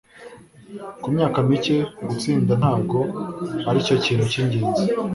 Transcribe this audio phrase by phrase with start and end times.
[1.01, 1.75] Ku myaka mike
[2.07, 2.97] gutsinda ntabwo
[3.69, 4.83] aricyo kintu cyingenzi…